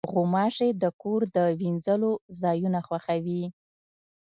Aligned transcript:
غوماشې 0.11 0.69
د 0.81 0.83
کور 1.01 1.21
د 1.35 1.37
وینځلو 1.59 2.11
ځایونه 2.41 2.79
خوښوي. 2.87 3.43